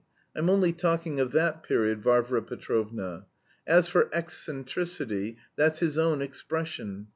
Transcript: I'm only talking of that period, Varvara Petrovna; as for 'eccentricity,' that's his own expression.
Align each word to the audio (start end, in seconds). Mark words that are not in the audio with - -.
I'm 0.35 0.49
only 0.49 0.73
talking 0.73 1.19
of 1.19 1.31
that 1.33 1.61
period, 1.61 2.01
Varvara 2.01 2.41
Petrovna; 2.41 3.27
as 3.67 3.87
for 3.87 4.09
'eccentricity,' 4.11 5.37
that's 5.55 5.77
his 5.79 5.95
own 5.99 6.23
expression. 6.23 7.09